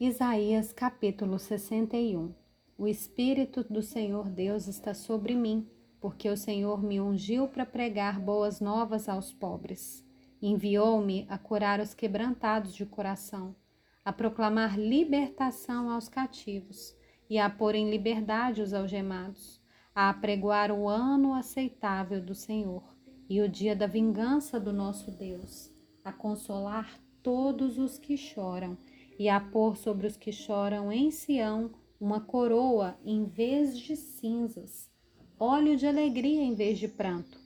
Isaías 0.00 0.72
capítulo 0.72 1.40
61 1.40 2.32
O 2.78 2.86
Espírito 2.86 3.64
do 3.64 3.82
Senhor 3.82 4.28
Deus 4.28 4.68
está 4.68 4.94
sobre 4.94 5.34
mim, 5.34 5.68
porque 6.00 6.28
o 6.28 6.36
Senhor 6.36 6.80
me 6.80 7.00
ungiu 7.00 7.48
para 7.48 7.66
pregar 7.66 8.20
boas 8.20 8.60
novas 8.60 9.08
aos 9.08 9.32
pobres. 9.32 10.06
Enviou-me 10.40 11.26
a 11.28 11.36
curar 11.36 11.80
os 11.80 11.94
quebrantados 11.94 12.76
de 12.76 12.86
coração, 12.86 13.56
a 14.04 14.12
proclamar 14.12 14.78
libertação 14.78 15.90
aos 15.90 16.08
cativos 16.08 16.94
e 17.28 17.36
a 17.36 17.50
pôr 17.50 17.74
em 17.74 17.90
liberdade 17.90 18.62
os 18.62 18.72
algemados, 18.72 19.60
a 19.92 20.10
apregoar 20.10 20.70
o 20.70 20.88
ano 20.88 21.34
aceitável 21.34 22.22
do 22.22 22.36
Senhor 22.36 22.84
e 23.28 23.40
o 23.40 23.48
dia 23.48 23.74
da 23.74 23.88
vingança 23.88 24.60
do 24.60 24.72
nosso 24.72 25.10
Deus, 25.10 25.74
a 26.04 26.12
consolar 26.12 27.00
todos 27.20 27.78
os 27.78 27.98
que 27.98 28.16
choram 28.16 28.78
e 29.18 29.28
a 29.28 29.40
pôr 29.40 29.76
sobre 29.76 30.06
os 30.06 30.16
que 30.16 30.30
choram 30.30 30.92
em 30.92 31.10
Sião 31.10 31.70
uma 32.00 32.20
coroa 32.20 32.96
em 33.04 33.24
vez 33.24 33.76
de 33.76 33.96
cinzas, 33.96 34.88
óleo 35.38 35.76
de 35.76 35.86
alegria 35.86 36.42
em 36.42 36.54
vez 36.54 36.78
de 36.78 36.86
pranto, 36.86 37.40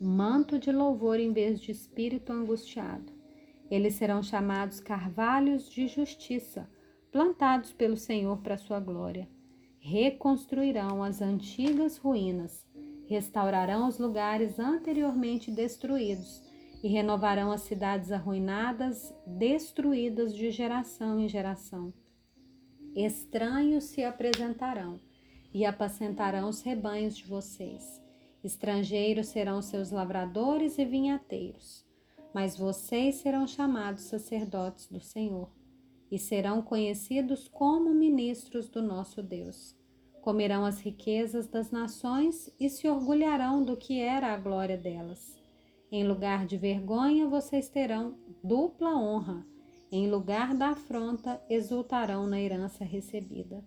manto 0.00 0.58
de 0.58 0.72
louvor 0.72 1.20
em 1.20 1.32
vez 1.32 1.60
de 1.60 1.70
espírito 1.70 2.32
angustiado. 2.32 3.12
Eles 3.70 3.94
serão 3.94 4.22
chamados 4.22 4.80
carvalhos 4.80 5.70
de 5.70 5.86
justiça, 5.86 6.68
plantados 7.12 7.72
pelo 7.72 7.96
Senhor 7.96 8.38
para 8.38 8.58
sua 8.58 8.80
glória. 8.80 9.28
Reconstruirão 9.78 11.02
as 11.02 11.22
antigas 11.22 11.96
ruínas, 11.96 12.66
restaurarão 13.06 13.86
os 13.86 13.98
lugares 13.98 14.58
anteriormente 14.58 15.50
destruídos 15.50 16.42
e 16.82 16.88
renovarão 16.88 17.50
as 17.50 17.62
cidades 17.62 18.12
arruinadas, 18.12 19.14
destruídas 19.26 20.34
de 20.34 20.50
geração 20.50 21.18
em 21.18 21.28
geração. 21.28 21.92
Estranhos 22.94 23.84
se 23.84 24.04
apresentarão 24.04 25.00
e 25.52 25.64
apacentarão 25.64 26.48
os 26.48 26.62
rebanhos 26.62 27.16
de 27.16 27.24
vocês. 27.24 28.02
Estrangeiros 28.42 29.28
serão 29.28 29.60
seus 29.60 29.90
lavradores 29.90 30.78
e 30.78 30.84
vinhateiros, 30.84 31.84
mas 32.32 32.56
vocês 32.56 33.16
serão 33.16 33.46
chamados 33.46 34.04
sacerdotes 34.04 34.86
do 34.86 35.00
Senhor 35.00 35.50
e 36.10 36.18
serão 36.18 36.62
conhecidos 36.62 37.48
como 37.48 37.92
ministros 37.92 38.68
do 38.68 38.80
nosso 38.80 39.22
Deus. 39.22 39.74
Comerão 40.22 40.64
as 40.64 40.80
riquezas 40.80 41.46
das 41.46 41.70
nações 41.70 42.50
e 42.58 42.68
se 42.68 42.88
orgulharão 42.88 43.64
do 43.64 43.76
que 43.76 44.00
era 44.00 44.32
a 44.32 44.36
glória 44.36 44.76
delas. 44.76 45.45
Em 45.90 46.06
lugar 46.06 46.46
de 46.46 46.56
vergonha, 46.56 47.28
vocês 47.28 47.68
terão 47.68 48.16
dupla 48.42 48.96
honra. 48.96 49.46
Em 49.90 50.10
lugar 50.10 50.54
da 50.54 50.70
afronta, 50.70 51.40
exultarão 51.48 52.26
na 52.26 52.40
herança 52.40 52.84
recebida. 52.84 53.64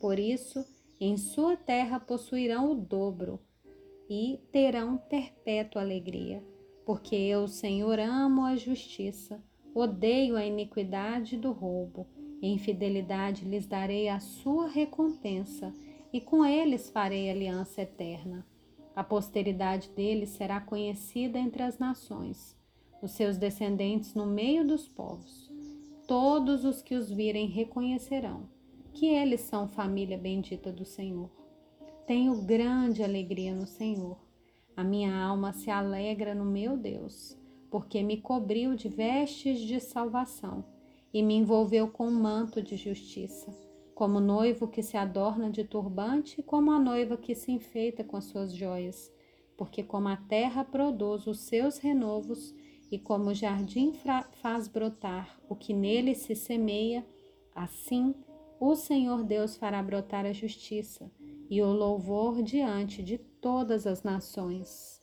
Por 0.00 0.18
isso, 0.18 0.64
em 0.98 1.16
sua 1.18 1.56
terra 1.56 2.00
possuirão 2.00 2.72
o 2.72 2.74
dobro 2.74 3.40
e 4.08 4.40
terão 4.50 4.96
perpétua 4.96 5.82
alegria. 5.82 6.42
Porque 6.86 7.14
eu, 7.14 7.46
Senhor, 7.46 7.98
amo 8.00 8.44
a 8.44 8.56
justiça, 8.56 9.42
odeio 9.74 10.36
a 10.36 10.44
iniquidade 10.44 11.36
do 11.36 11.52
roubo. 11.52 12.06
Em 12.42 12.58
fidelidade 12.58 13.44
lhes 13.44 13.66
darei 13.66 14.08
a 14.08 14.18
sua 14.18 14.66
recompensa, 14.66 15.74
e 16.12 16.20
com 16.20 16.44
eles 16.44 16.90
farei 16.90 17.30
aliança 17.30 17.82
eterna. 17.82 18.44
A 19.00 19.02
posteridade 19.02 19.88
dele 19.96 20.26
será 20.26 20.60
conhecida 20.60 21.38
entre 21.38 21.62
as 21.62 21.78
nações, 21.78 22.54
os 23.00 23.12
seus 23.12 23.38
descendentes 23.38 24.12
no 24.12 24.26
meio 24.26 24.62
dos 24.62 24.86
povos. 24.86 25.50
Todos 26.06 26.66
os 26.66 26.82
que 26.82 26.94
os 26.94 27.10
virem 27.10 27.46
reconhecerão 27.46 28.46
que 28.92 29.06
eles 29.06 29.40
são 29.40 29.66
família 29.66 30.18
bendita 30.18 30.70
do 30.70 30.84
Senhor. 30.84 31.30
Tenho 32.06 32.42
grande 32.42 33.02
alegria 33.02 33.54
no 33.54 33.66
Senhor. 33.66 34.18
A 34.76 34.84
minha 34.84 35.18
alma 35.18 35.54
se 35.54 35.70
alegra 35.70 36.34
no 36.34 36.44
meu 36.44 36.76
Deus, 36.76 37.38
porque 37.70 38.02
me 38.02 38.18
cobriu 38.18 38.74
de 38.74 38.90
vestes 38.90 39.60
de 39.60 39.80
salvação 39.80 40.62
e 41.10 41.22
me 41.22 41.36
envolveu 41.36 41.88
com 41.88 42.06
um 42.06 42.20
manto 42.20 42.60
de 42.60 42.76
justiça 42.76 43.69
como 44.00 44.18
noivo 44.18 44.66
que 44.66 44.82
se 44.82 44.96
adorna 44.96 45.50
de 45.50 45.62
turbante, 45.62 46.42
como 46.42 46.72
a 46.72 46.78
noiva 46.78 47.18
que 47.18 47.34
se 47.34 47.52
enfeita 47.52 48.02
com 48.02 48.16
as 48.16 48.24
suas 48.24 48.50
joias. 48.50 49.12
Porque 49.58 49.82
como 49.82 50.08
a 50.08 50.16
terra 50.16 50.64
produz 50.64 51.26
os 51.26 51.40
seus 51.40 51.76
renovos, 51.76 52.54
e 52.90 52.98
como 52.98 53.28
o 53.28 53.34
jardim 53.34 53.92
faz 54.40 54.68
brotar 54.68 55.38
o 55.50 55.54
que 55.54 55.74
nele 55.74 56.14
se 56.14 56.34
semeia, 56.34 57.06
assim 57.54 58.14
o 58.58 58.74
Senhor 58.74 59.22
Deus 59.22 59.58
fará 59.58 59.82
brotar 59.82 60.24
a 60.24 60.32
justiça 60.32 61.12
e 61.50 61.60
o 61.60 61.70
louvor 61.70 62.42
diante 62.42 63.02
de 63.02 63.18
todas 63.18 63.86
as 63.86 64.02
nações. 64.02 64.99